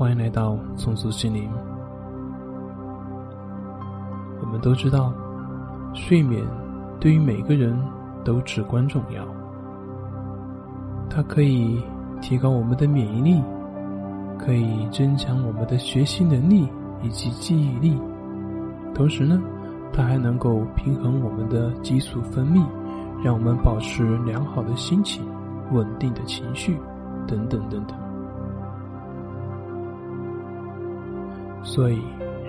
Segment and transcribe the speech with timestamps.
[0.00, 1.46] 欢迎来到松鼠心灵。
[4.40, 5.12] 我们都知道，
[5.92, 6.42] 睡眠
[6.98, 7.78] 对于每个人
[8.24, 9.22] 都至关重要。
[11.10, 11.84] 它可以
[12.22, 13.42] 提高我们的免疫力，
[14.38, 16.66] 可以增强我们的学习能力
[17.02, 18.00] 以及记忆力。
[18.94, 19.38] 同时呢，
[19.92, 22.64] 它还能够平衡我们的激素分泌，
[23.22, 25.22] 让我们保持良好的心情、
[25.72, 26.78] 稳定的情绪，
[27.26, 28.09] 等等等等。
[31.62, 32.00] 所以，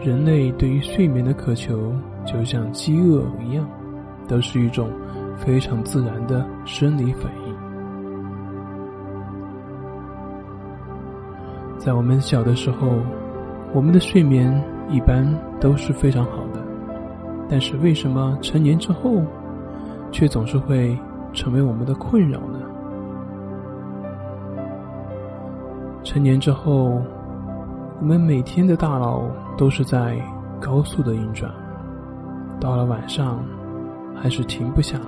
[0.03, 1.93] 人类对于睡眠的渴求，
[2.25, 3.67] 就像饥饿一样，
[4.27, 4.89] 都是一种
[5.37, 7.53] 非常自然的生理反应。
[11.77, 13.01] 在我们小的时候，
[13.73, 14.51] 我们的睡眠
[14.89, 15.27] 一般
[15.59, 16.63] 都是非常好的，
[17.49, 19.21] 但是为什么成年之后，
[20.11, 20.97] 却总是会
[21.33, 22.59] 成为我们的困扰呢？
[26.01, 27.01] 成年之后。
[28.01, 29.21] 我们每天的大脑
[29.55, 30.19] 都是在
[30.59, 31.53] 高速的运转，
[32.59, 33.45] 到了晚上
[34.15, 35.05] 还是停不下来。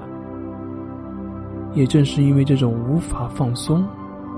[1.74, 3.84] 也正是因为这种无法放松，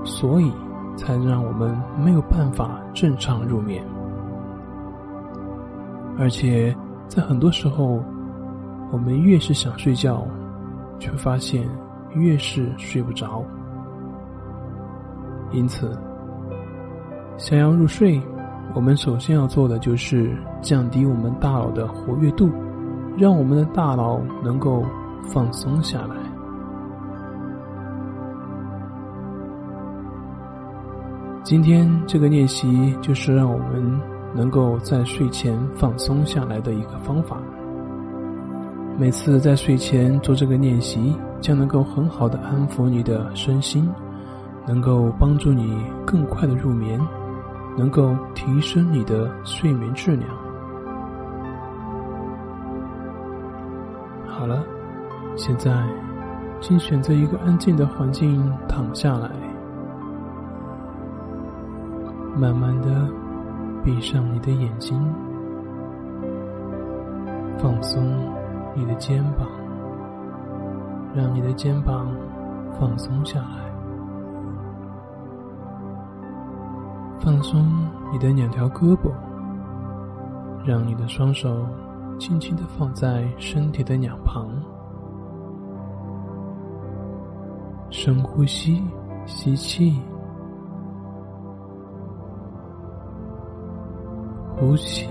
[0.04, 0.50] 所以
[0.96, 3.84] 才让我们没有办法正常入眠。
[6.18, 6.74] 而且
[7.08, 8.02] 在很多时候，
[8.90, 10.26] 我们越是想睡觉，
[10.98, 11.68] 却发现
[12.14, 13.44] 越是睡不着。
[15.52, 15.94] 因此，
[17.36, 18.18] 想要入睡。
[18.76, 22.50] 我们首先要做的就是降低我们大脑的活跃度，
[23.16, 24.84] 让我们的大脑能够
[25.24, 26.14] 放松下来。
[31.42, 33.98] 今天这个练习就是让我们
[34.34, 37.38] 能够在睡前放松下来的一个方法。
[38.98, 43.88] 每次在睡前做这个练习，将能够很好的安抚你的身心，
[44.66, 47.00] 能够帮助你更快的入眠。
[47.76, 50.28] 能够提升你的睡眠质量。
[54.26, 54.64] 好了，
[55.36, 55.72] 现在，
[56.60, 59.30] 请选择一个安静的环境躺下来，
[62.34, 63.08] 慢慢的
[63.84, 64.98] 闭上你的眼睛，
[67.58, 68.02] 放松
[68.74, 69.48] 你的肩膀，
[71.14, 72.08] 让你的肩膀
[72.78, 73.65] 放松下来。
[77.26, 77.66] 放松
[78.12, 79.10] 你的两条胳膊，
[80.64, 81.66] 让你的双手
[82.20, 84.48] 轻轻的放在身体的两旁。
[87.90, 88.80] 深呼吸，
[89.26, 90.00] 吸气，
[94.56, 95.08] 呼气，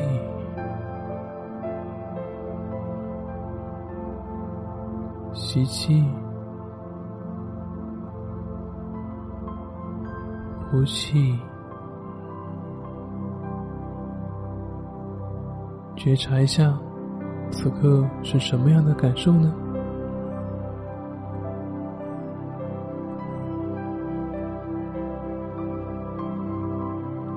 [5.33, 6.01] 吸气，
[10.71, 11.37] 呼气。
[16.05, 16.71] 觉察一下，
[17.49, 19.51] 此刻是什么样的感受呢？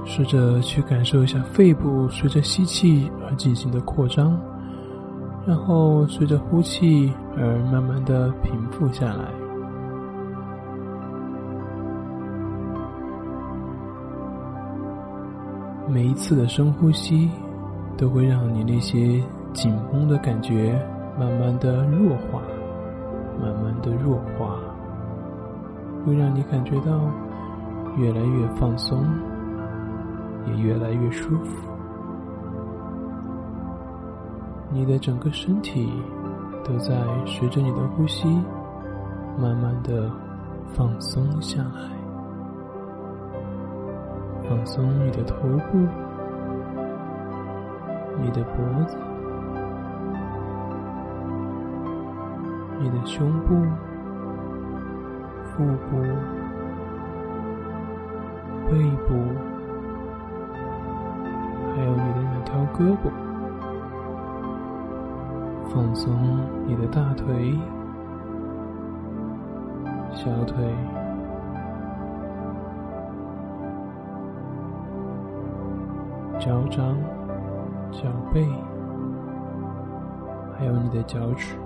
[0.04, 4.38] 试着去感受一下肺部随着吸气而进行的扩张，
[5.46, 9.32] 然后随着呼气而慢慢的平复下来。
[15.88, 17.30] 每一次的深呼吸。
[17.98, 19.20] 都会让你那些
[19.52, 20.80] 紧绷的感觉
[21.18, 22.40] 慢慢的弱化，
[23.42, 24.56] 慢慢的弱化，
[26.06, 27.10] 会让你感觉到
[27.96, 29.04] 越来越放松，
[30.46, 31.68] 也越来越舒服。
[34.70, 35.92] 你的整个身体
[36.62, 36.94] 都在
[37.26, 38.28] 随着你的呼吸
[39.36, 40.08] 慢慢的
[40.72, 41.90] 放松下来，
[44.48, 46.07] 放松你的头部。
[48.20, 48.96] 你的脖子、
[52.80, 53.54] 你的胸部、
[55.44, 55.96] 腹部、
[58.68, 58.76] 背
[59.06, 59.14] 部，
[61.74, 63.10] 还有你的两条胳膊，
[65.68, 66.12] 放松
[66.66, 67.58] 你的大腿、
[70.12, 70.74] 小腿、
[76.38, 76.96] 脚掌。
[78.00, 78.46] 脚背，
[80.56, 81.56] 还有你的脚趾，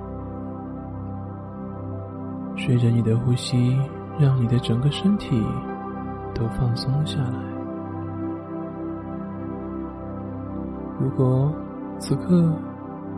[2.56, 3.79] 随着你的呼吸，
[4.19, 5.38] 让你的整个身体
[6.34, 7.38] 都放松下来。
[10.99, 11.52] 如果
[11.99, 12.50] 此刻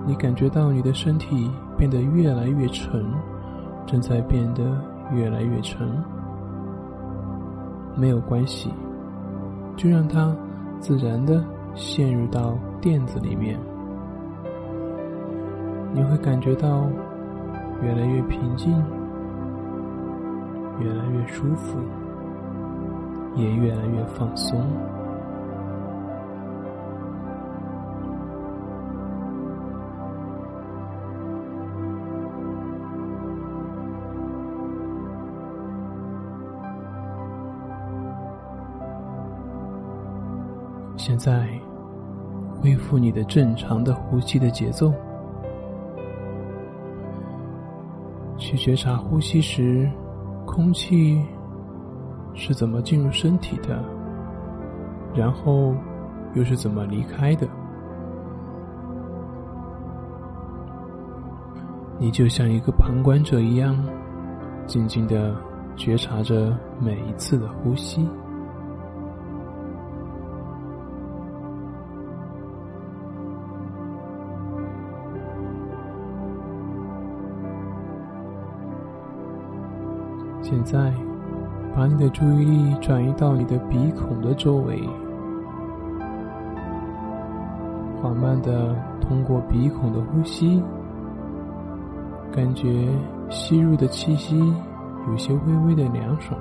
[0.05, 3.01] 你感觉到你的身体变得越来越沉，
[3.87, 4.77] 正在变得
[5.13, 5.89] 越来越沉，
[7.95, 8.75] 没有关系，
[9.77, 10.35] 就让它
[10.81, 11.45] 自然的
[11.77, 13.59] 陷入到垫子里面，
[15.95, 16.87] 你会感觉到
[17.81, 18.77] 越来越平静，
[20.79, 21.79] 越来越舒服，
[23.37, 24.61] 也越来越放松。
[40.99, 41.49] 现在，
[42.65, 44.91] 恢复你的正常的呼吸的节奏，
[48.39, 49.87] 去觉察呼吸时，
[50.47, 51.23] 空气
[52.33, 53.85] 是怎么进入身体的，
[55.15, 55.75] 然后
[56.33, 57.47] 又是怎么离开的。
[61.99, 63.77] 你就像一个旁观者一样，
[64.67, 65.37] 静静的
[65.77, 68.09] 觉察着每一次的呼吸。
[80.45, 80.93] 现在，
[81.75, 84.87] 把你的注意力转移到你的鼻孔的周围，
[88.03, 90.63] 缓慢的通过鼻孔的呼吸，
[92.31, 92.87] 感觉
[93.31, 94.39] 吸入的气息
[95.09, 96.39] 有些微微的凉爽，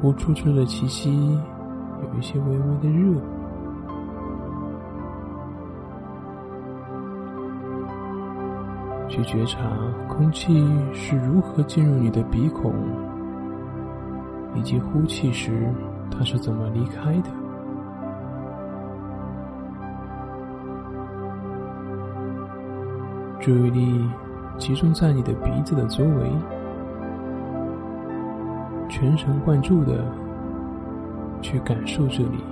[0.00, 1.38] 呼出去的气息
[2.02, 3.20] 有一些微微的热。
[9.12, 9.58] 去觉察
[10.08, 12.72] 空气是如何进入你的鼻孔，
[14.54, 15.70] 以及呼气时
[16.10, 17.28] 它是怎么离开的。
[23.38, 24.02] 注意力
[24.56, 26.32] 集中在你的鼻子的周围，
[28.88, 30.06] 全神贯注的
[31.42, 32.51] 去感受这里。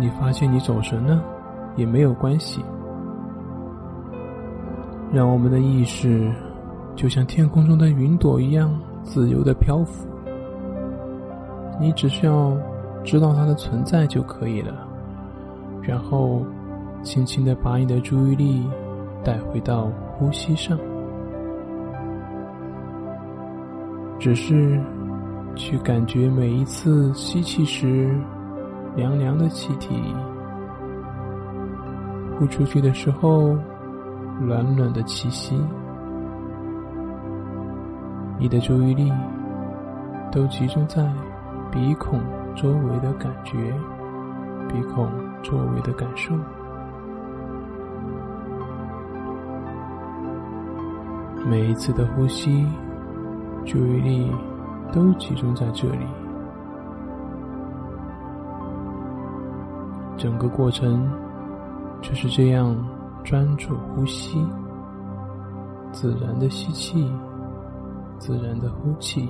[0.00, 1.22] 你发现你走神了，
[1.76, 2.64] 也没有关系。
[5.12, 6.32] 让我们的意识
[6.94, 10.08] 就像天空中的云朵一样自由的漂浮，
[11.80, 12.56] 你只需要
[13.04, 14.86] 知道它的存在就可以了。
[15.82, 16.42] 然后，
[17.02, 18.68] 轻轻的把你的注意力
[19.24, 20.78] 带回到呼吸上，
[24.18, 24.80] 只是
[25.56, 28.14] 去感觉每一次吸气时。
[28.96, 30.14] 凉凉的气体，
[32.38, 33.56] 呼出去的时候，
[34.40, 35.58] 暖暖的气息。
[38.38, 39.12] 你的注意力
[40.32, 41.08] 都集中在
[41.70, 42.20] 鼻孔
[42.56, 43.72] 周围的感觉，
[44.68, 45.08] 鼻孔
[45.42, 46.34] 周围的感受。
[51.48, 52.66] 每一次的呼吸，
[53.64, 54.30] 注意力
[54.92, 56.19] 都集中在这里。
[60.20, 61.10] 整个过程
[62.02, 62.76] 就是这样
[63.24, 64.38] 专注呼吸，
[65.92, 67.10] 自然的吸气，
[68.18, 69.26] 自然的呼气。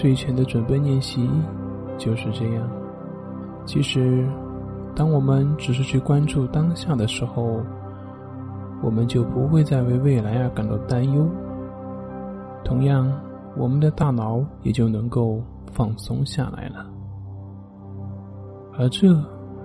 [0.00, 1.28] 睡前的准备练习
[1.98, 2.70] 就是这样。
[3.66, 4.24] 其实，
[4.94, 7.60] 当我们只是去关注当下的时候，
[8.80, 11.28] 我们就不会再为未来而感到担忧。
[12.64, 13.12] 同样，
[13.56, 16.86] 我们的大脑也就能够放松下来了。
[18.78, 19.20] 而这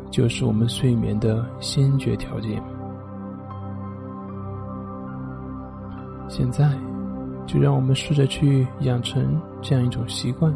[0.10, 2.60] 就是我们睡眠的先决条件。
[6.28, 6.72] 现在，
[7.46, 10.54] 就让我们试着去养成这样一种习惯。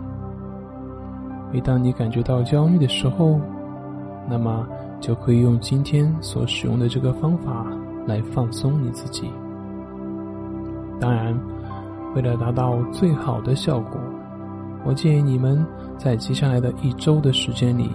[1.51, 3.39] 每当你感觉到焦虑的时候，
[4.29, 4.67] 那么
[4.99, 7.65] 就可以用今天所使用的这个方法
[8.05, 9.29] 来放松你自己。
[10.99, 11.37] 当然，
[12.15, 13.99] 为了达到最好的效果，
[14.83, 15.65] 我建议你们
[15.97, 17.89] 在接下来的一周的时间里，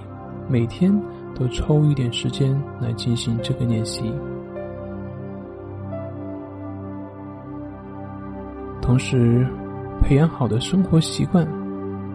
[0.48, 0.90] 每天
[1.34, 4.12] 都抽一点时间来进行这个练习。
[8.92, 9.46] 同时，
[10.02, 11.48] 培养好的生活习惯，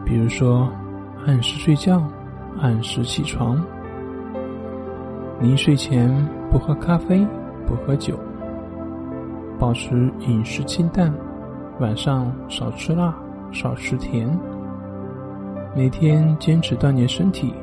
[0.06, 0.72] 比如说
[1.26, 2.04] 按时睡觉、
[2.62, 3.60] 按时起床。
[5.42, 6.08] 临睡前
[6.52, 7.26] 不喝咖啡，
[7.66, 8.16] 不喝酒，
[9.58, 11.12] 保持饮食清淡，
[11.80, 13.12] 晚上少吃辣，
[13.52, 14.30] 少吃甜。
[15.76, 17.56] 每天坚持锻炼身体，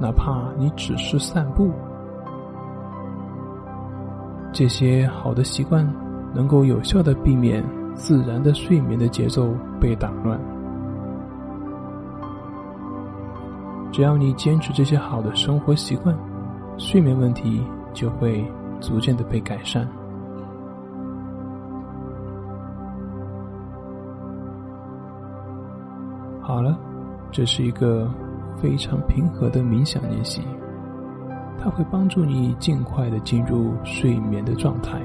[0.00, 1.70] 哪怕你只是散步。
[4.50, 5.86] 这些好的习惯
[6.32, 7.62] 能够有效的避免
[7.94, 10.40] 自然的睡眠的节奏被打乱。
[13.90, 16.16] 只要你坚持这些好的生活习惯。
[16.78, 18.42] 睡眠问题就会
[18.80, 19.86] 逐渐的被改善。
[26.40, 26.76] 好了，
[27.30, 28.10] 这是一个
[28.56, 30.40] 非常平和的冥想练习，
[31.58, 34.98] 它会帮助你尽快的进入睡眠的状态。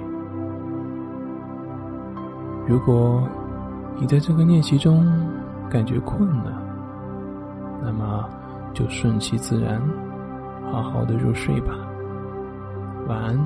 [2.68, 3.26] 如果
[3.98, 5.08] 你在这个练习中
[5.70, 6.62] 感觉困了，
[7.82, 8.30] 那么
[8.74, 9.82] 就顺其自然。
[10.70, 11.74] 好好的入睡吧，
[13.08, 13.38] 晚安。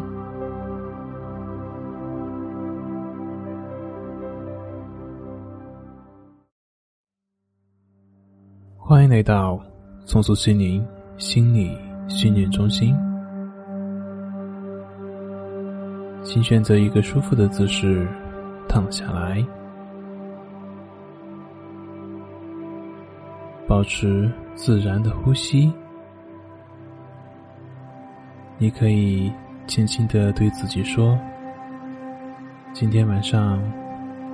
[8.76, 9.60] 欢迎来到
[10.04, 10.84] 松鼠心灵
[11.18, 12.96] 心理训练中心，
[16.24, 18.08] 请选择一个舒服的姿势
[18.72, 19.46] 躺下来，
[23.68, 25.70] 保持自然的呼吸。
[28.58, 29.30] 你可以
[29.68, 31.20] 轻轻的对自己说
[32.72, 33.62] ：“今天晚上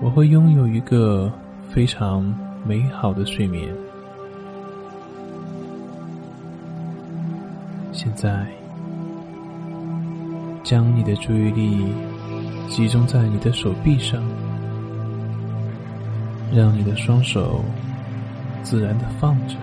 [0.04, 1.34] 我会拥有一个
[1.68, 2.24] 非常
[2.64, 3.74] 美好的睡眠。”
[7.92, 8.46] 现在，
[10.64, 11.88] 将你的注意力
[12.68, 14.22] 集中在你的手臂上，
[16.54, 17.64] 让你的双手
[18.64, 19.56] 自然的放着，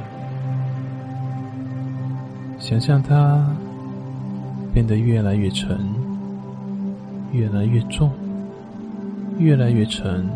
[2.58, 3.46] 想象它。
[4.72, 5.78] 变得越来越沉，
[7.30, 8.10] 越来越重，
[9.38, 10.28] 越来越沉，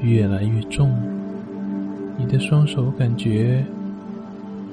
[0.00, 0.90] 越来越重。
[2.16, 3.62] 你的双手感觉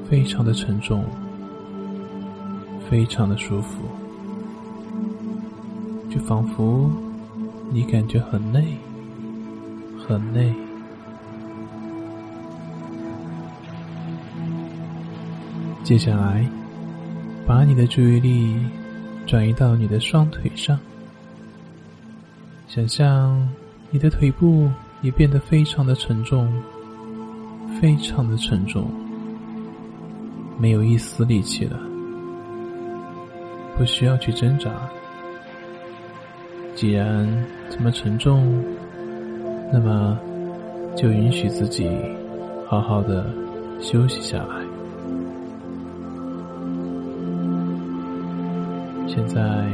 [0.09, 1.03] 非常的沉重，
[2.89, 3.79] 非常的舒服，
[6.13, 6.91] 就仿佛
[7.71, 8.63] 你感觉很累，
[9.97, 10.53] 很累。
[15.83, 16.45] 接下来。
[17.45, 18.55] 把你的注意力
[19.25, 20.79] 转移到你的双腿上，
[22.69, 23.45] 想象
[23.91, 26.49] 你的腿部也变得非常的沉重，
[27.81, 28.89] 非常的沉重，
[30.57, 31.77] 没有一丝力气了，
[33.77, 34.71] 不需要去挣扎。
[36.83, 37.25] 既然
[37.69, 38.61] 这么沉重，
[39.71, 40.19] 那么
[40.97, 41.89] 就允许自己
[42.67, 43.25] 好好的
[43.79, 44.55] 休息下来。
[49.07, 49.65] 现在，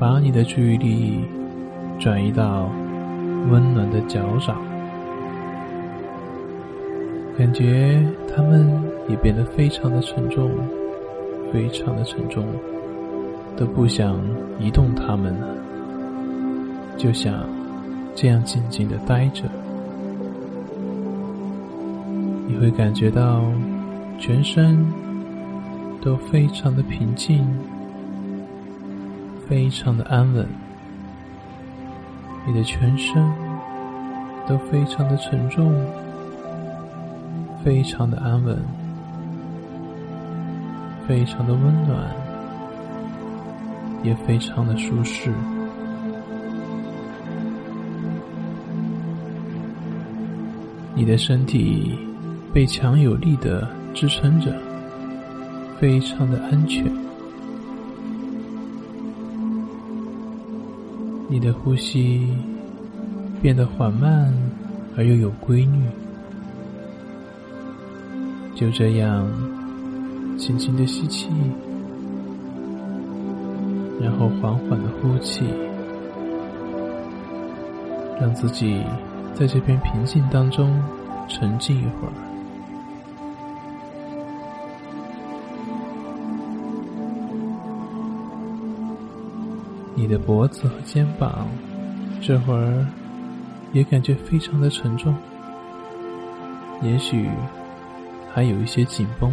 [0.00, 1.24] 把你的注意力
[2.00, 2.68] 转移到
[3.52, 4.60] 温暖的脚掌，
[7.38, 8.68] 感觉它们
[9.08, 10.50] 也变得非常的沉重，
[11.52, 12.44] 非常的沉重，
[13.56, 14.18] 都不想
[14.58, 15.46] 移动它们了，
[16.96, 17.46] 就想
[18.14, 19.44] 这样静静的待着。
[22.46, 23.44] 你会感觉到
[24.18, 24.86] 全身
[26.00, 27.46] 都非常的平静。
[29.46, 30.46] 非常的安稳，
[32.46, 33.22] 你的全身
[34.48, 35.70] 都非常的沉重，
[37.62, 38.58] 非常的安稳，
[41.06, 42.10] 非常的温暖，
[44.02, 45.30] 也非常的舒适。
[50.96, 51.98] 你的身体
[52.52, 54.54] 被强有力的支撑着，
[55.80, 56.84] 非常的安全。
[61.28, 62.28] 你的呼吸
[63.42, 64.32] 变得缓慢
[64.96, 65.82] 而又有规律，
[68.54, 69.26] 就这样
[70.38, 71.28] 轻轻的吸气，
[74.00, 75.44] 然后缓缓的呼气，
[78.20, 78.80] 让自己
[79.34, 80.80] 在这片平静当中
[81.28, 82.12] 沉浸一会儿。
[89.96, 91.48] 你的脖子和肩膀
[92.20, 92.86] 这会儿
[93.72, 95.14] 也感觉非常的沉重，
[96.82, 97.28] 也许
[98.32, 99.32] 还有一些紧绷。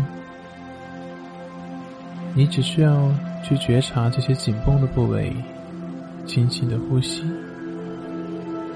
[2.33, 3.11] 你只需要
[3.43, 5.35] 去觉察这些紧绷的部位，
[6.25, 7.23] 轻轻的呼吸，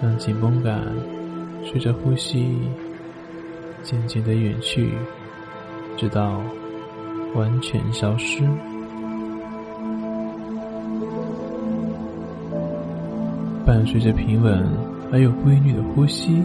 [0.01, 0.82] 让紧绷感
[1.66, 2.58] 随着呼吸
[3.84, 4.94] 渐渐的远去，
[5.98, 6.42] 直到
[7.34, 8.44] 完全消失。
[13.66, 14.64] 伴随着平稳
[15.12, 16.44] 而有规律的呼吸，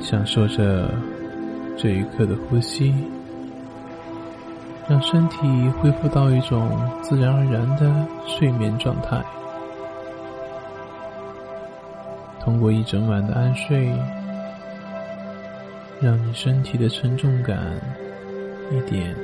[0.00, 0.88] 享受着
[1.76, 2.94] 这一刻的呼吸。
[4.86, 5.38] 让身体
[5.80, 9.24] 恢复到一种自然而然的睡眠状态。
[12.44, 13.90] 通过一整晚的安睡，
[15.98, 17.58] 让你身体的沉重感
[18.70, 19.16] 一点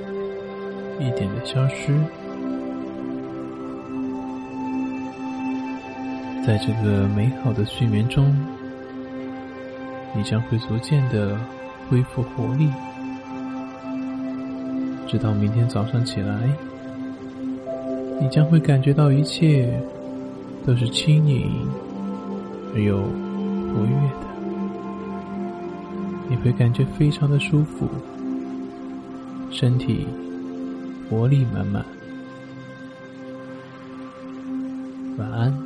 [0.98, 1.94] 一点的消失。
[6.46, 8.34] 在这个美好的睡眠中，
[10.16, 11.38] 你将会逐渐的
[11.90, 12.70] 恢复活力。
[15.06, 16.34] 直到明天早上起来，
[18.18, 19.68] 你将会感觉到一切
[20.64, 21.68] 都是轻盈
[22.74, 24.26] 而又活跃的，
[26.28, 27.88] 你会感觉非常的舒服，
[29.50, 30.06] 身体
[31.08, 31.84] 活力满满。
[35.18, 35.59] 晚安。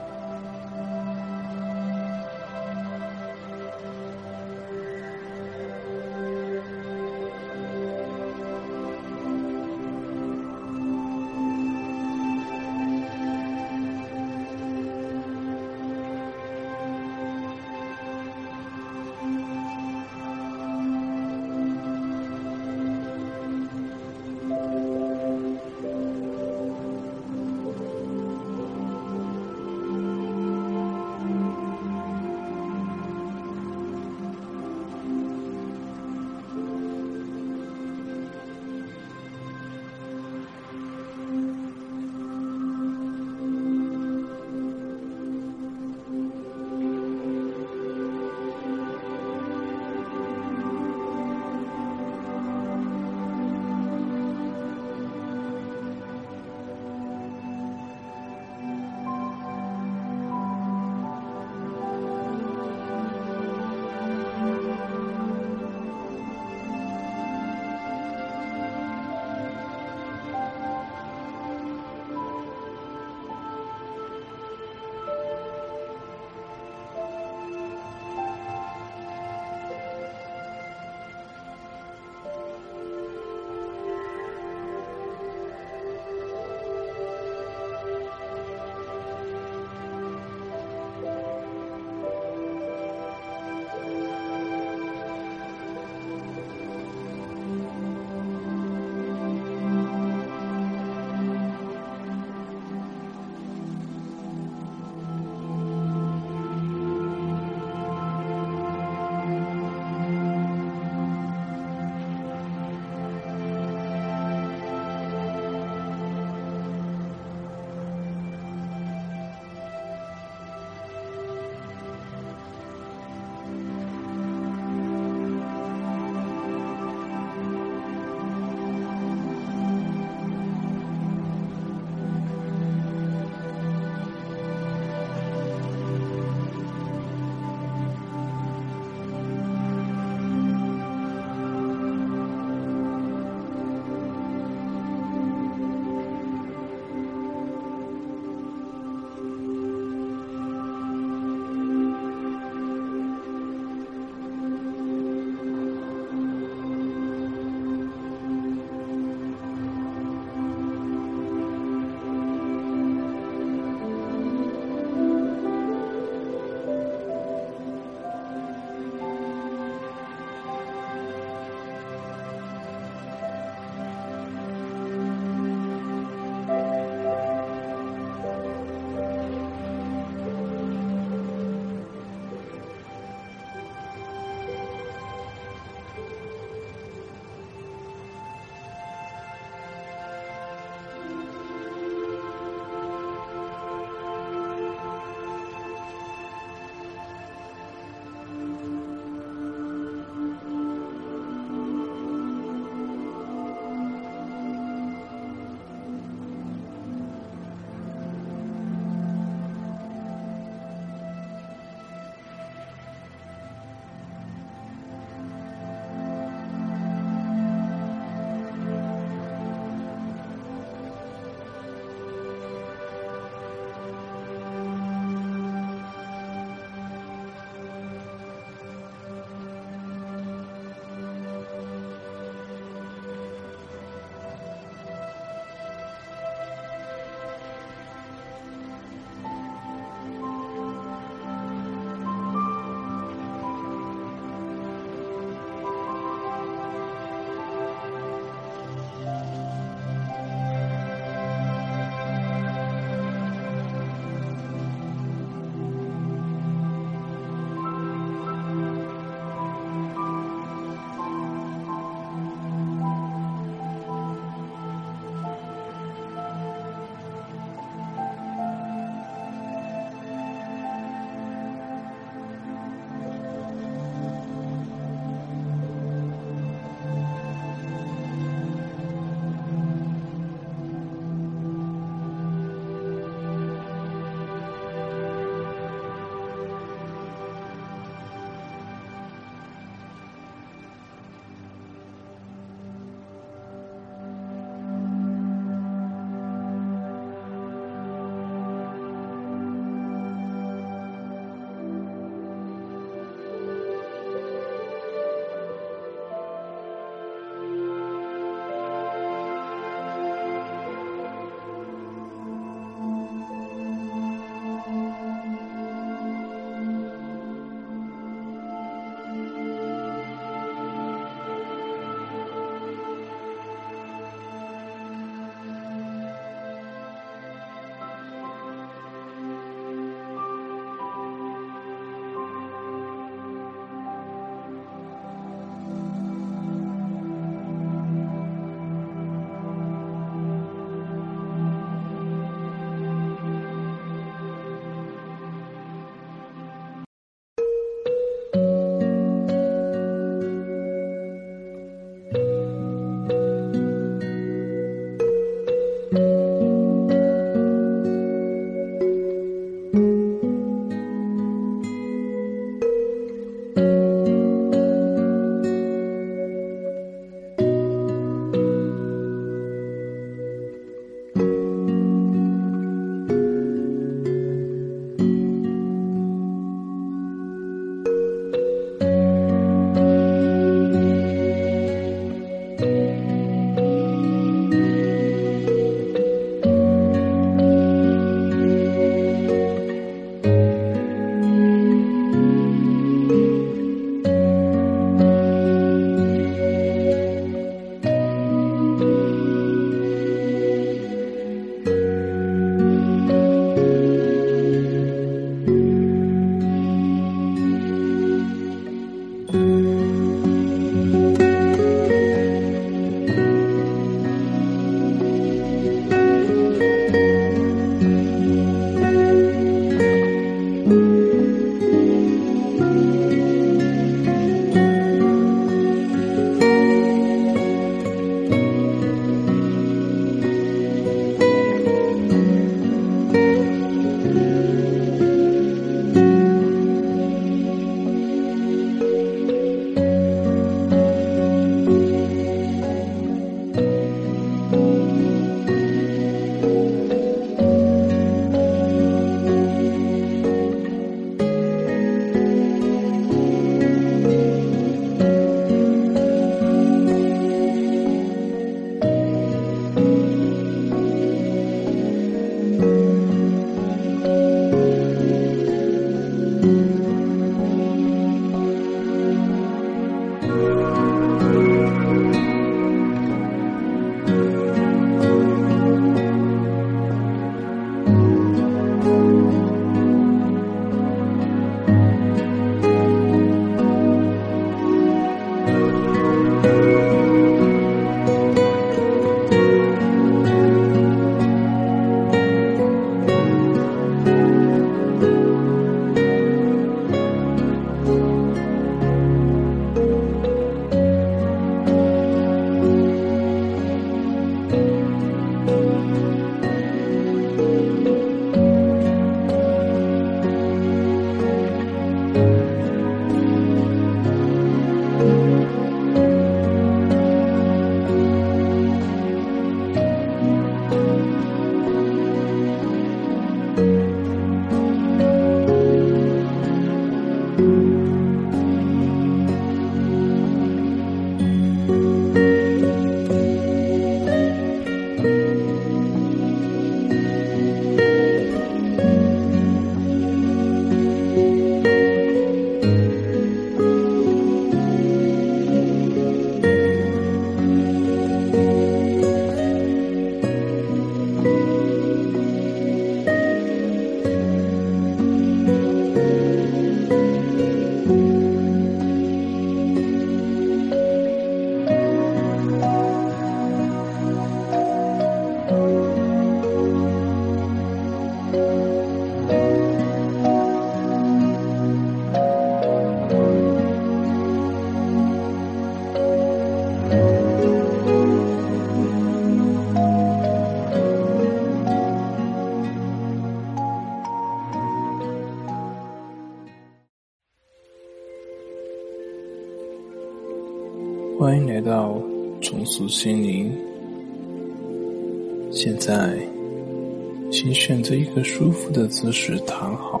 [599.04, 600.00] 姿势躺好，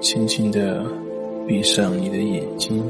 [0.00, 0.84] 轻轻的
[1.46, 2.82] 闭上你的眼睛。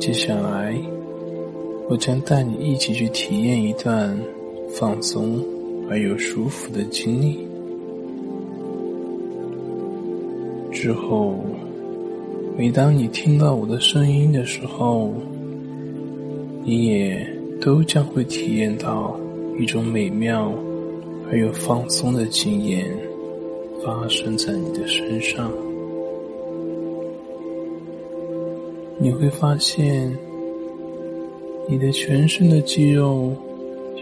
[0.00, 0.74] 接下来，
[1.90, 4.18] 我将带你一起去体验一段
[4.72, 5.44] 放松
[5.90, 7.46] 而又舒服的经历。
[10.72, 11.34] 之后。
[12.56, 15.12] 每当你听到我的声音的时候，
[16.64, 19.14] 你也都将会体验到
[19.58, 20.52] 一种美妙
[21.30, 22.86] 而又放松的经验
[23.84, 25.50] 发生在你的身上。
[28.98, 30.16] 你会发现，
[31.68, 33.32] 你的全身的肌肉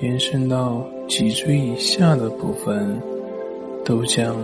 [0.00, 3.00] 延伸到脊椎以下的部分，
[3.84, 4.36] 都将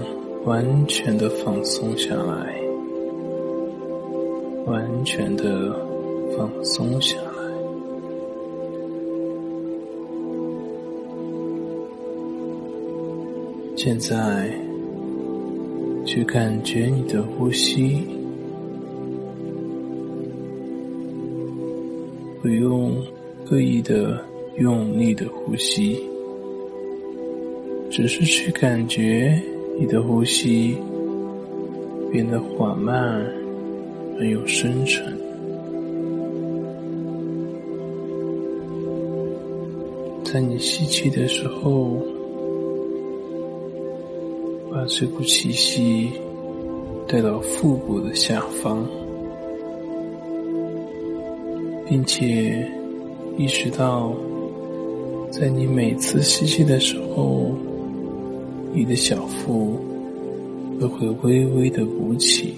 [0.45, 2.61] 完全的放松下来。
[4.67, 5.75] 完全的
[6.37, 7.17] 放松下。
[13.83, 14.51] 现在，
[16.05, 18.07] 去感觉你的呼吸，
[22.43, 22.95] 不用
[23.47, 24.23] 刻意的
[24.59, 25.99] 用力的呼吸，
[27.91, 29.41] 只是去感觉
[29.79, 30.77] 你的呼吸
[32.13, 33.25] 变得缓慢。
[34.19, 35.03] 而又深沉，
[40.23, 41.97] 在你吸气的时候，
[44.81, 46.11] 把这股气息
[47.07, 48.83] 带到腹部的下方，
[51.87, 52.67] 并且
[53.37, 54.11] 意识到，
[55.31, 57.51] 在你每次吸气的时候，
[58.73, 59.77] 你的小腹
[60.81, 62.55] 都会微微的鼓起。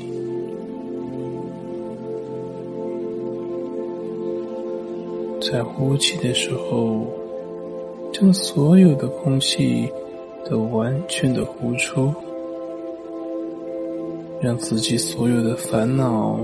[5.41, 7.05] 在呼气的时候，
[8.13, 9.91] 将所有的空气
[10.53, 12.13] 都完全的呼出，
[14.39, 16.39] 让自己所有的烦恼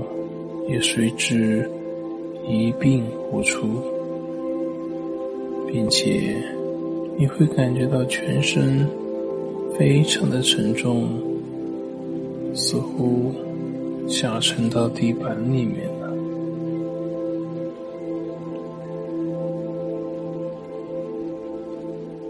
[0.67, 1.69] 也随之
[2.47, 3.67] 一并呼出，
[5.67, 6.43] 并且
[7.19, 8.83] 你会感觉到全身
[9.77, 11.07] 非常的沉重，
[12.55, 13.31] 似乎
[14.07, 16.09] 下沉到地板里面了。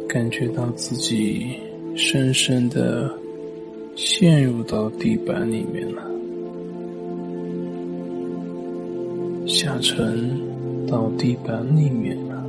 [0.10, 1.56] 感觉到自己
[2.02, 3.14] 深深的
[3.94, 6.02] 陷入到地板里面了，
[9.46, 10.32] 下沉
[10.88, 12.44] 到地板里面了，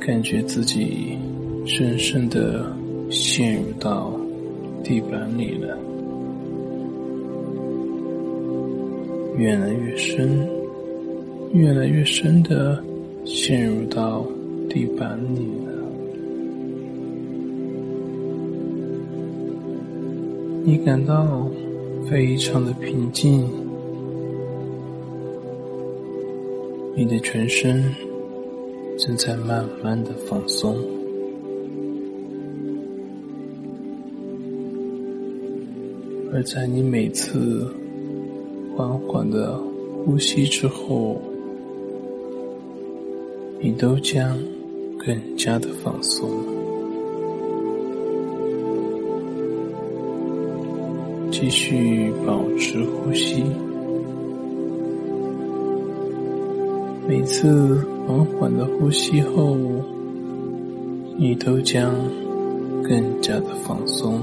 [0.00, 1.16] 感觉自己
[1.64, 2.66] 深深的
[3.08, 4.12] 陷入到
[4.82, 5.78] 地板里了，
[9.36, 10.44] 越来越深，
[11.54, 12.82] 越来越深的
[13.24, 14.26] 陷入到。
[14.70, 15.48] 地板里，
[20.68, 21.48] 你感到
[22.10, 23.48] 非常的平静，
[26.94, 27.82] 你的全身
[28.98, 30.76] 正在慢慢的放松，
[36.34, 37.66] 而在你每次
[38.76, 39.58] 缓缓的
[40.04, 41.18] 呼吸之后，
[43.58, 44.38] 你都将。
[45.00, 46.28] 更加的放松，
[51.40, 53.44] 继续保持呼吸。
[57.06, 59.56] 每次缓缓的呼吸后，
[61.16, 61.94] 你都将
[62.82, 64.20] 更加的放松。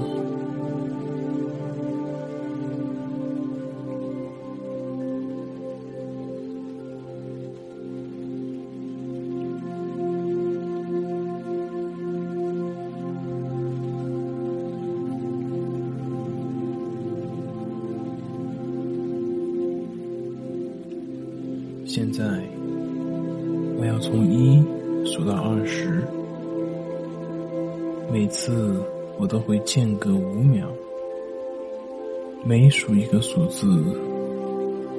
[32.78, 33.65] 数一个数字，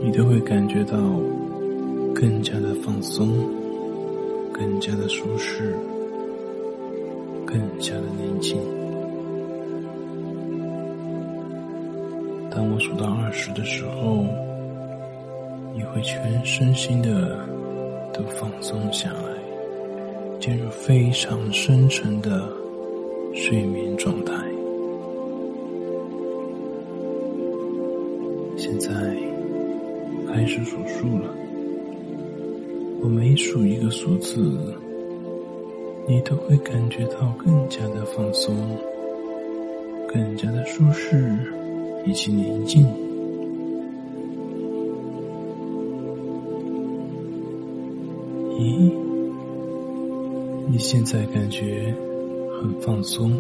[0.03, 0.97] 你都会感觉到
[2.15, 3.29] 更加的放松，
[4.51, 5.77] 更加的舒适，
[7.45, 8.57] 更加的宁静。
[12.51, 14.25] 当我数到二十的时候。
[15.75, 17.39] 你会全身心的
[18.11, 22.51] 都放松下来，进入非常深沉的
[23.35, 24.33] 睡眠状态。
[28.67, 28.91] 现在
[30.27, 31.33] 开始数数了，
[33.01, 34.75] 我每数一个数字，
[36.09, 38.57] 你都会感觉到更加的放松，
[40.13, 41.33] 更加的舒适
[42.05, 42.85] 以及宁静。
[48.59, 48.91] 一，
[50.69, 51.95] 你现在感觉
[52.61, 53.31] 很放松，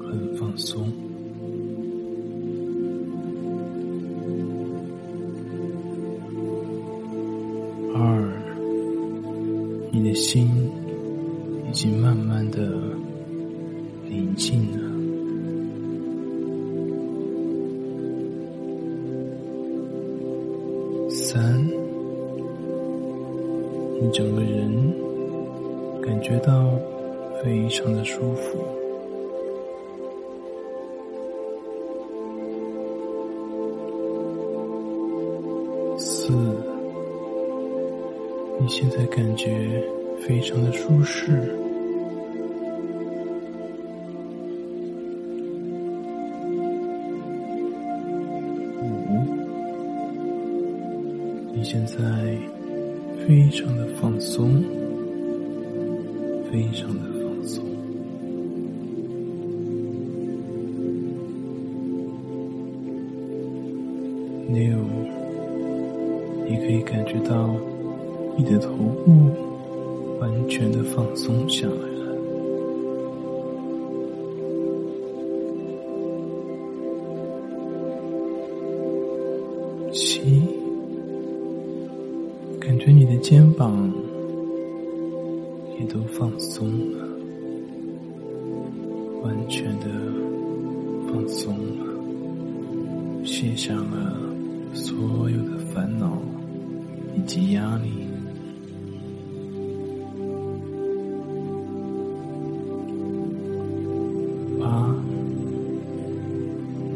[0.00, 0.90] 很放松。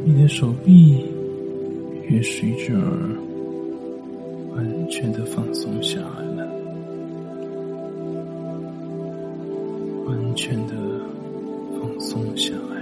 [0.09, 1.05] 你的手臂
[2.09, 2.81] 也随之而。
[4.55, 6.51] 完全的放松下来了，
[10.07, 10.75] 完全的
[11.73, 12.76] 放松下来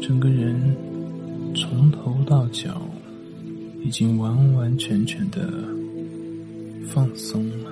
[0.00, 0.58] 整个人
[1.54, 2.80] 从头到脚
[3.84, 5.52] 已经完完全全的
[6.86, 7.70] 放松了，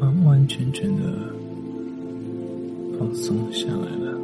[0.00, 1.02] 完完全全的
[2.98, 4.18] 放松下来了。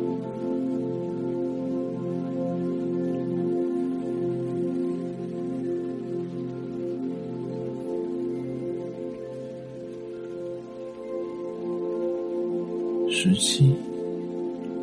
[13.11, 13.75] 十七，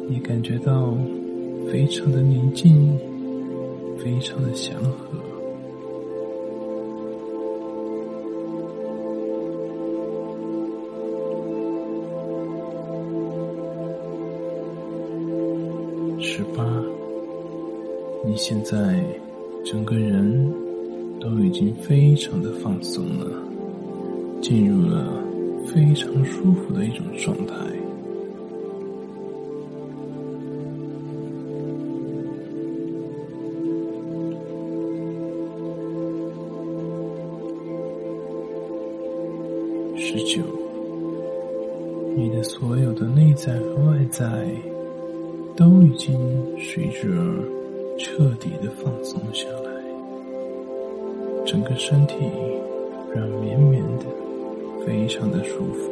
[0.10, 0.94] 你感觉到
[1.86, 2.98] 非常的宁静，
[4.00, 5.08] 非常的祥和。
[16.20, 16.66] 十八，
[18.26, 19.00] 你现在
[19.64, 20.52] 整个人
[21.20, 23.28] 都已经非常的放松了，
[24.42, 25.24] 进入了
[25.68, 27.56] 非常舒服的一种状态。
[45.56, 46.14] 都已经
[46.60, 49.72] 随之而彻底的放松下来，
[51.46, 52.16] 整个身体
[53.14, 54.06] 软绵绵的，
[54.86, 55.92] 非常的舒服。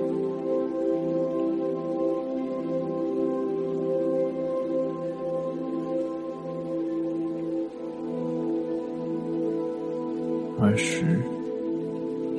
[10.59, 11.21] 二十，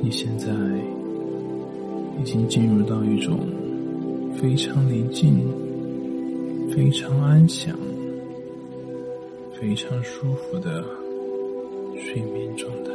[0.02, 0.48] 你现在。
[2.20, 3.38] 已经进入到一种
[4.40, 5.46] 非常宁静、
[6.74, 7.72] 非常安详、
[9.52, 10.84] 非常舒服的
[11.96, 12.90] 睡眠状态。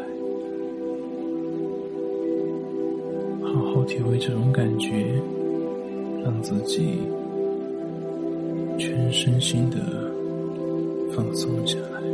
[3.41, 4.89] 好好体会这种感觉，
[6.25, 6.99] 让自己
[8.77, 9.79] 全身心的
[11.13, 12.08] 放松下来。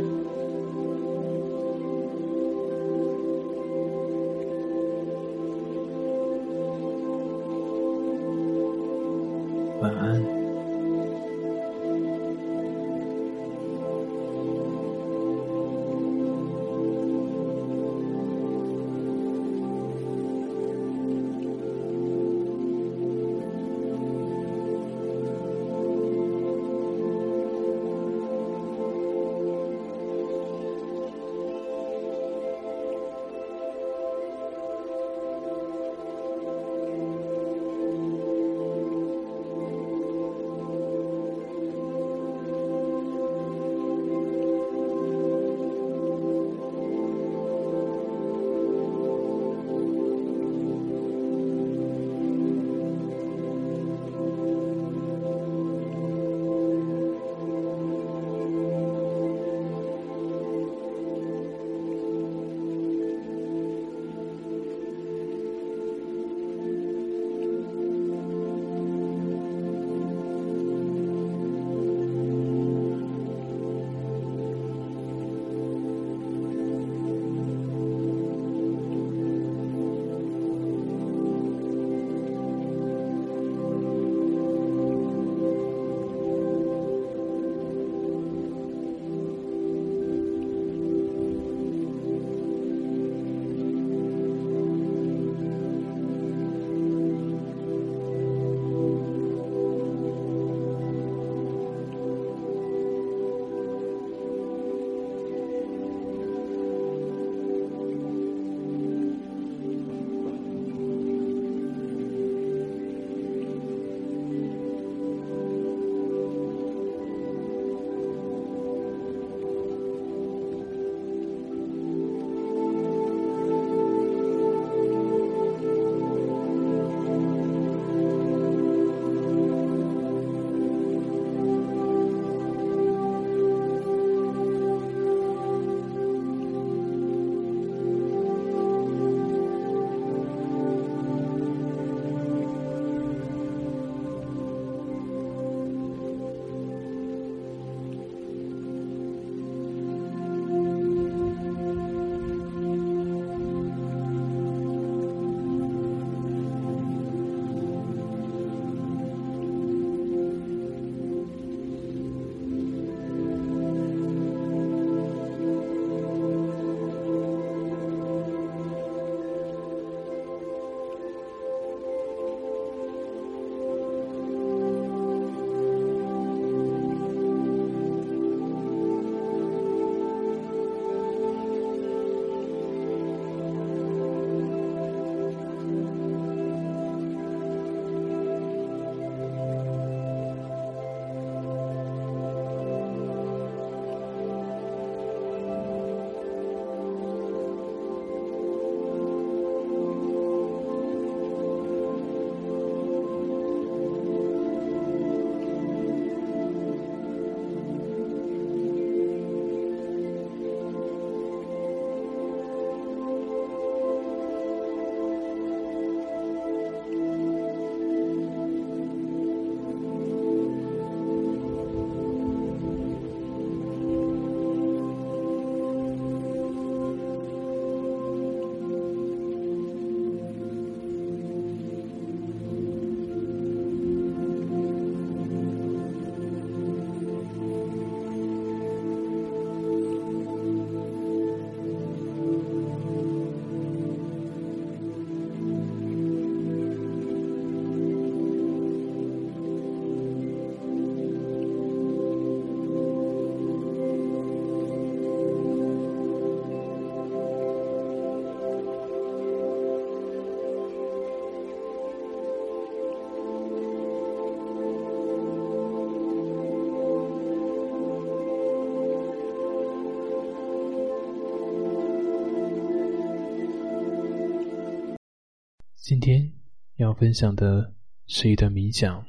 [276.06, 276.32] 今天
[276.76, 277.74] 要分享的
[278.06, 279.04] 是一段冥想，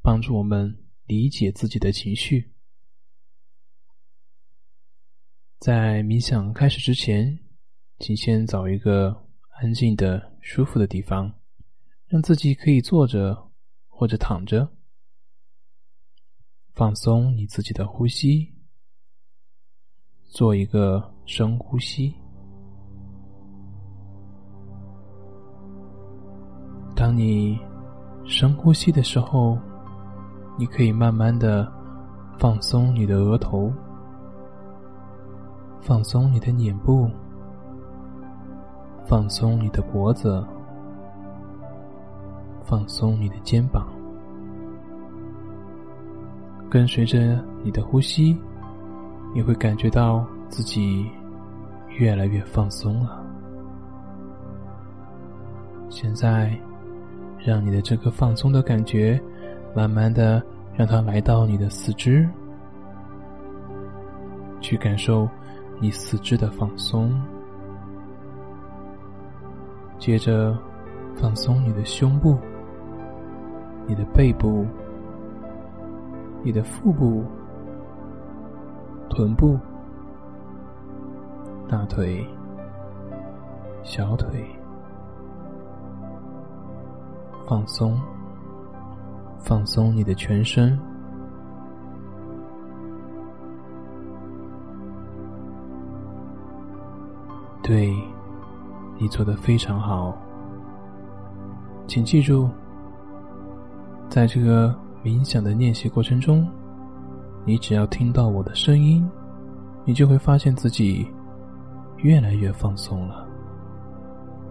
[0.00, 2.54] 帮助我们理解自己的情绪。
[5.58, 7.38] 在冥想开始之前，
[7.98, 9.28] 请先找一个
[9.60, 11.38] 安静的、舒服的地方，
[12.06, 13.50] 让自己可以坐着
[13.86, 14.72] 或者躺着，
[16.72, 18.54] 放松你自己的呼吸，
[20.30, 22.21] 做一个深呼吸。
[27.12, 27.60] 当你
[28.24, 29.58] 深呼吸的时候，
[30.56, 31.70] 你可以慢慢的
[32.38, 33.70] 放松你的额头。
[35.82, 37.10] 放松你的脸部，
[39.04, 40.42] 放松你的脖子，
[42.64, 43.86] 放松你的肩膀，
[46.70, 48.34] 跟随着你的呼吸，
[49.34, 51.06] 你会感觉到自己
[51.90, 53.22] 越来越放松了。
[55.90, 56.58] 现在，
[57.44, 59.20] 让你的这个放松的感觉，
[59.74, 60.42] 慢慢的
[60.74, 62.28] 让它来到你的四肢，
[64.60, 65.28] 去感受。
[65.80, 67.20] 你四肢的放松，
[69.98, 70.56] 接着
[71.16, 72.38] 放松你的胸部、
[73.88, 74.64] 你的背部、
[76.44, 77.24] 你的腹部、
[79.10, 79.58] 臀部、
[81.68, 82.24] 大腿、
[83.82, 84.46] 小腿，
[87.46, 88.00] 放松，
[89.38, 90.78] 放松你的全身。
[97.62, 97.94] 对，
[98.98, 100.16] 你做的非常好。
[101.86, 102.48] 请记住，
[104.08, 104.74] 在这个
[105.04, 106.46] 冥想的练习过程中，
[107.44, 109.08] 你只要听到我的声音，
[109.84, 111.06] 你就会发现自己
[111.98, 113.26] 越来越放松了。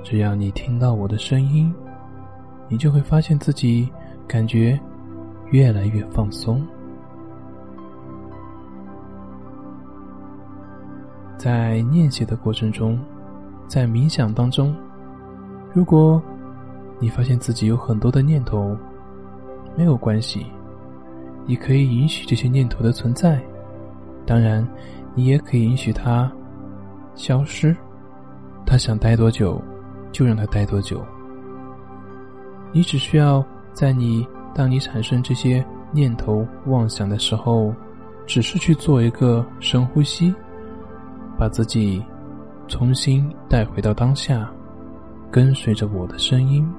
[0.03, 1.73] 只要你听到我的声音，
[2.71, 3.91] 你就会发现自己
[4.25, 4.79] 感觉
[5.49, 6.65] 越来越放松。
[11.37, 12.97] 在念写的过程中，
[13.67, 14.73] 在冥想当中，
[15.73, 16.23] 如果
[16.97, 18.77] 你发现自己有很多的念头，
[19.75, 20.45] 没有关系，
[21.45, 23.41] 你可以允许这些念头的存在。
[24.25, 24.65] 当然，
[25.13, 26.31] 你也可以允许它
[27.15, 27.75] 消失。
[28.65, 29.61] 他想待多久，
[30.13, 31.03] 就让他待多久。
[32.71, 33.43] 你只需要
[33.73, 37.73] 在你当你产生这些念头妄想的时候，
[38.25, 40.33] 只是去做一个深呼吸。
[41.37, 42.03] 把自己
[42.67, 44.47] 重新带回到当下，
[45.31, 46.71] 跟随着我的声音，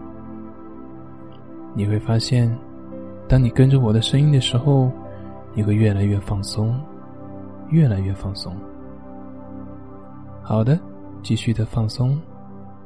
[1.75, 2.57] 你会发现，
[3.27, 4.89] 当你跟着我的声音的时候，
[5.53, 6.81] 你会越来越放松，
[7.71, 8.55] 越来越放松。
[10.43, 10.79] 好的，
[11.25, 12.17] 继续的放松，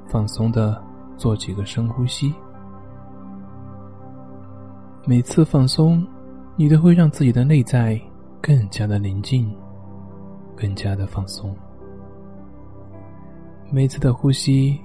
[0.07, 0.83] 放松的
[1.19, 2.35] 做几个深呼吸。
[5.09, 6.05] 每次放松，
[6.57, 7.97] 你都会让自己的内在
[8.43, 9.49] 更加的宁静，
[10.57, 11.57] 更加的放松。
[13.71, 14.77] 每次的呼吸，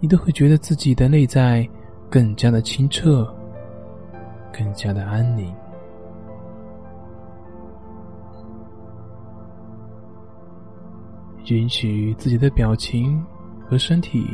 [0.00, 1.68] 你都会觉得自己的内在
[2.08, 3.30] 更加的清澈，
[4.50, 5.54] 更加的安宁。
[11.44, 13.22] 允许自己的表情
[13.68, 14.26] 和身体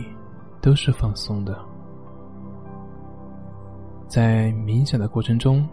[0.61, 1.74] 都是放松的。
[4.15, 5.69] 在冥想的过程中，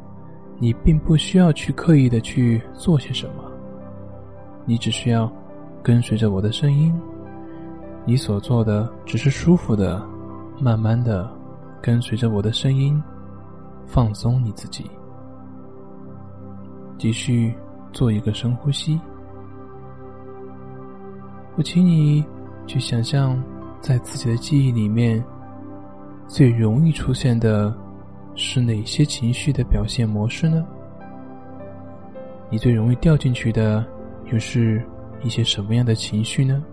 [0.58, 3.44] 你并不需要去刻意的去做些什么，
[4.66, 5.32] 你只需要
[5.84, 6.92] 跟随着我的声音。
[8.04, 10.04] 你所做的只是舒服的，
[10.60, 11.32] 慢慢的
[11.84, 13.00] 跟随着我的声音，
[13.86, 14.90] 放松你自己，
[16.98, 17.54] 继续
[17.94, 19.00] 做一个深呼吸。
[21.58, 22.26] 我请你
[22.66, 23.40] 去想象，
[23.80, 25.24] 在自己的记忆里面，
[26.28, 27.72] 最容易出现的
[28.36, 30.66] 是哪些情绪的表现模式呢？
[32.50, 33.86] 你最容易掉进去的
[34.32, 34.84] 又是
[35.24, 36.64] 一些什么样的情绪呢？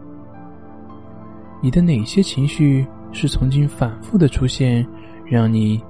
[1.60, 4.86] 你的哪些情绪是曾经反复的出现，
[5.24, 5.82] 让你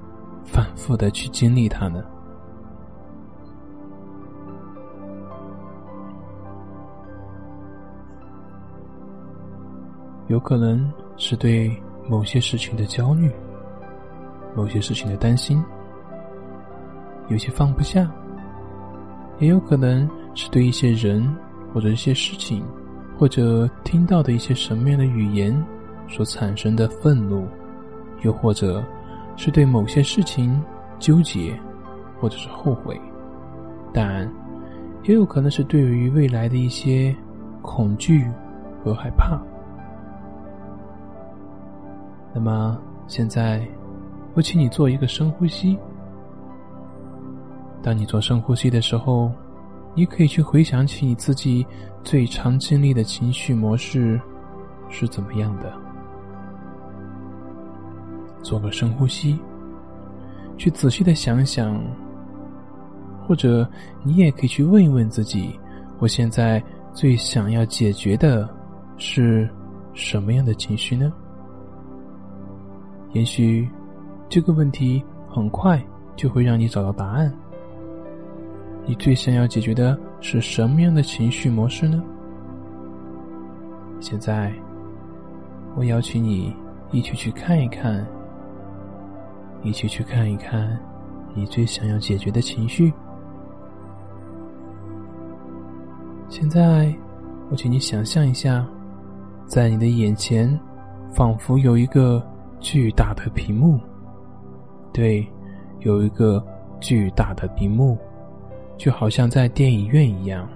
[0.45, 2.03] 反复的去经历它呢？
[10.29, 11.75] 有可能是对
[12.07, 13.31] 某些事情的焦虑，
[14.55, 15.63] 某些事情的担心，
[17.29, 18.11] 有些放不下，
[19.39, 21.29] 也有可能是对一些人
[21.73, 22.63] 或者一些事情。
[23.19, 25.53] 或者听到的一些什么样的语言
[26.07, 27.49] 所产生的愤怒，
[28.23, 28.81] 又或者
[29.35, 30.63] 是对某些事情
[31.01, 31.53] 纠结，
[32.21, 32.97] 或者是后悔，
[33.93, 34.33] 但
[35.03, 37.13] 也有可能是对于未来的一些
[37.61, 38.25] 恐惧
[38.85, 39.37] 和害怕。
[42.33, 43.67] 那么现在，
[44.39, 45.77] 我请你做一个深呼吸。
[47.83, 49.33] 当你做深呼吸的时候，
[49.97, 51.67] 你可以去回想起你自己
[52.05, 54.21] 最常经历的情绪模式
[54.89, 55.73] 是怎么样的。
[58.41, 59.37] 做个深呼吸，
[60.57, 61.77] 去仔细的想想，
[63.27, 63.69] 或者
[64.05, 65.59] 你也可以去问一问自己：
[65.99, 66.63] 我现在
[66.93, 68.49] 最想要解决的
[68.99, 69.51] 是
[69.95, 71.13] 什么样的情绪呢？
[73.15, 73.69] 也许
[74.29, 75.83] 这个问题很快
[76.15, 77.33] 就会让你找到答案。
[78.85, 82.03] 你最想要解决的是什么样的情绪模式呢？
[84.01, 84.53] 现在，
[85.75, 86.55] 我邀请你
[86.91, 88.07] 一起去看一看。
[89.65, 90.79] 一起去看一看，
[91.35, 92.93] 你最想要解决的情绪。
[96.29, 96.95] 现在，
[97.51, 98.65] 我请你想象一下，
[99.47, 100.49] 在你的眼前，
[101.13, 102.25] 仿佛有一个
[102.61, 103.81] 巨大的屏幕。
[104.93, 105.27] 对，
[105.81, 106.45] 有一个
[106.81, 107.97] 巨大的屏幕，
[108.77, 110.49] 就好像在电影院一样。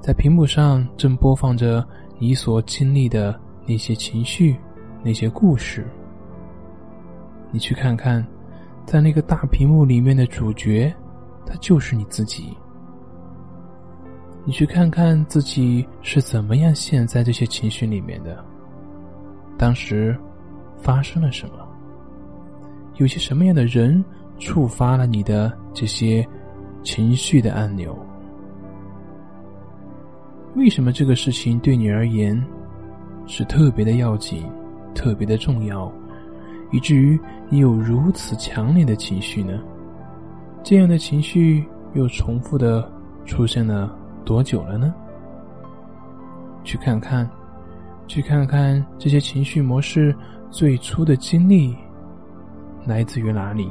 [0.00, 1.86] 在屏幕上正播放着
[2.18, 4.56] 你所经历的那些情绪，
[5.02, 5.86] 那些故事。
[7.50, 8.26] 你去看看，
[8.86, 10.94] 在那个大屏幕里面的主角，
[11.44, 12.56] 他就是你自己。
[14.44, 18.42] 你去看看自己是怎么样陷在这些情绪里面的，
[19.58, 20.18] 当时
[20.78, 21.68] 发生了什么？
[23.00, 24.04] 有些什么样的人
[24.38, 26.26] 触发了你的这些
[26.82, 27.98] 情绪的按钮？
[30.54, 32.38] 为什么这个事情对你而言
[33.26, 34.44] 是特别的要紧、
[34.94, 35.90] 特别的重要？
[36.72, 37.18] 以至于
[37.48, 39.58] 你有如此强烈的情绪呢？
[40.62, 41.64] 这样的情绪
[41.94, 42.86] 又重复的
[43.24, 43.96] 出现了
[44.26, 44.94] 多久了呢？
[46.64, 47.26] 去看看，
[48.06, 50.14] 去看看这些情绪模式
[50.50, 51.74] 最初的经历
[52.86, 53.70] 来自于哪里？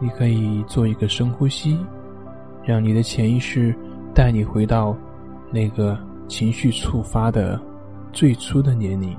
[0.00, 1.78] 你可以做一个深呼吸，
[2.64, 3.74] 让你的潜意识
[4.14, 4.96] 带你回到
[5.50, 5.98] 那个
[6.28, 7.60] 情绪触发的。
[8.12, 9.16] 最初的年龄，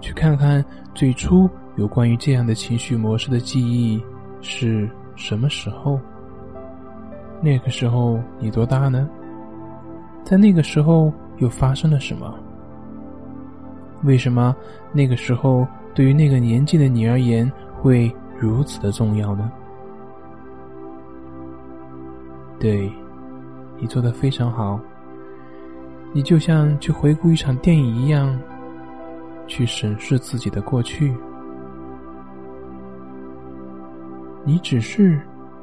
[0.00, 0.64] 去看看
[0.94, 4.02] 最初有关于这样的情绪模式的记忆
[4.40, 6.00] 是什么时候？
[7.42, 9.06] 那个时候你多大呢？
[10.24, 12.34] 在那个时候又发生了什么？
[14.04, 14.54] 为什么
[14.92, 19.50] 那个时候对于那个年纪的你而言会如此的重要呢？
[22.60, 22.90] 对，
[23.78, 24.80] 你做的非常好。
[26.12, 28.38] 你就像去回顾一场电影一样，
[29.46, 31.14] 去审视自己的过去。
[34.44, 35.20] 你只是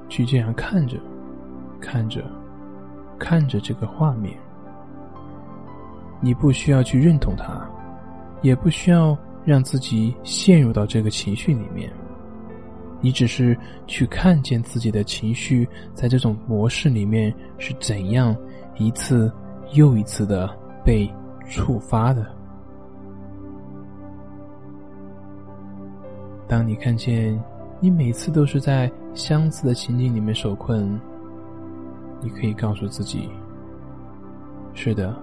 [0.07, 0.97] 去这样看着，
[1.79, 2.23] 看着，
[3.17, 4.37] 看着这个画面。
[6.21, 7.67] 你不需要去认同它，
[8.45, 11.91] 也不需要让自己陷入到这个情绪里面。
[13.01, 13.57] 你只是
[13.87, 18.35] 去看见自己的情绪在这种模式里面是怎样
[18.77, 19.31] 一次。
[19.73, 20.47] 又一次的
[20.85, 21.11] 被
[21.49, 22.23] 触发的。
[26.47, 27.37] 当你看见
[27.79, 31.01] 你每次都是在相似的情景里面受困，
[32.21, 33.27] 你可以告诉自己
[34.75, 35.13] ：“是的，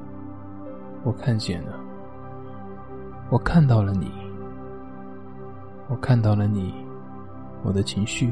[1.04, 1.78] 我看见了，
[3.32, 4.12] 我看到了你，
[5.88, 6.74] 我看到了你，
[7.62, 8.30] 我的情绪。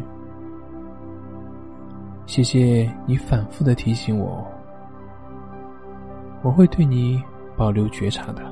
[2.27, 4.47] 谢谢你反复的提醒我。”
[6.45, 7.23] 我会对你
[7.57, 8.43] 保留觉察的。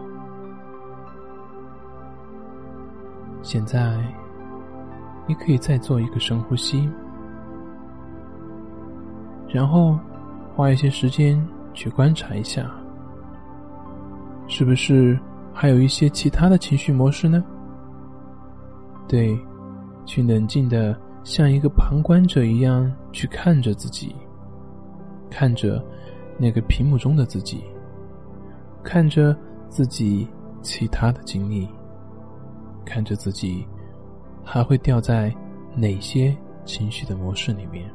[3.42, 3.98] 现在，
[5.26, 6.88] 你可以再做一个深呼吸，
[9.48, 9.98] 然后
[10.56, 12.70] 花一些时间去观察一下，
[14.46, 15.18] 是不是
[15.60, 17.44] 还有一些其他的情绪模式呢？
[19.09, 19.36] 对，
[20.06, 24.14] 去冷静的像一个旁观者一样去看着自己，
[25.28, 25.85] 看着
[26.39, 27.64] 那个屏幕中的自己。
[28.85, 29.36] 看着
[29.68, 30.28] 自己
[30.62, 31.68] 其他的经历，
[32.85, 33.66] 看着自己
[34.44, 35.35] 还会掉在
[35.74, 36.32] 哪些
[36.64, 37.90] 情绪的模式里面。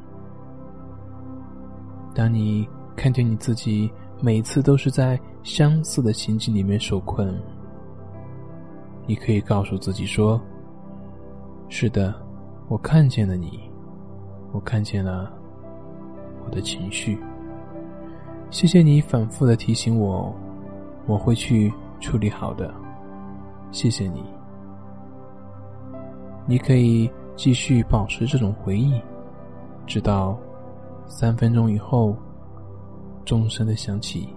[2.14, 7.34] 当你看见你自己每次都是在相似的情景里面受困，
[9.06, 10.40] 你可以告诉自己说
[11.68, 12.14] ：“是的，
[12.68, 13.60] 我看见了你，
[14.52, 15.32] 我看见了
[16.44, 17.18] 我的情绪。
[18.50, 20.34] 谢谢你反复的提醒我。”
[21.06, 21.70] 我会去
[22.00, 22.72] 处理好的，
[23.70, 24.24] 谢谢你。
[26.46, 28.98] 你可以继续保持这种回忆，
[29.84, 30.34] 直到
[31.06, 32.16] 三分钟以后，
[33.22, 34.34] 钟声的响起。